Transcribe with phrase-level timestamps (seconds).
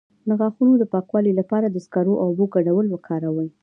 [0.27, 3.49] د غاښونو د پاکوالي لپاره د سکرو او اوبو ګډول وکاروئ